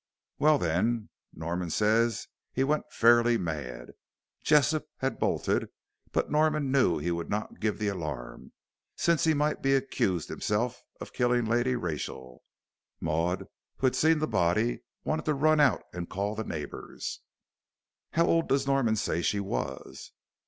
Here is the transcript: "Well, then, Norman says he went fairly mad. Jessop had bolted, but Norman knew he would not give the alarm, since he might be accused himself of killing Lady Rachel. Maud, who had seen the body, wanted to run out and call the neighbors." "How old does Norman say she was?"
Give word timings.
"Well, 0.39 0.57
then, 0.57 1.09
Norman 1.31 1.69
says 1.69 2.27
he 2.51 2.63
went 2.63 2.85
fairly 2.91 3.37
mad. 3.37 3.91
Jessop 4.43 4.87
had 4.97 5.19
bolted, 5.19 5.69
but 6.11 6.31
Norman 6.31 6.71
knew 6.71 6.97
he 6.97 7.11
would 7.11 7.29
not 7.29 7.59
give 7.59 7.77
the 7.77 7.89
alarm, 7.89 8.51
since 8.95 9.25
he 9.25 9.35
might 9.35 9.61
be 9.61 9.75
accused 9.75 10.29
himself 10.29 10.81
of 10.99 11.13
killing 11.13 11.45
Lady 11.45 11.75
Rachel. 11.75 12.41
Maud, 12.99 13.45
who 13.77 13.85
had 13.85 13.95
seen 13.95 14.17
the 14.17 14.27
body, 14.27 14.81
wanted 15.03 15.25
to 15.25 15.35
run 15.35 15.59
out 15.59 15.83
and 15.93 16.09
call 16.09 16.33
the 16.33 16.43
neighbors." 16.43 17.19
"How 18.13 18.25
old 18.25 18.49
does 18.49 18.65
Norman 18.65 18.95
say 18.95 19.21
she 19.21 19.39
was?" 19.39 20.13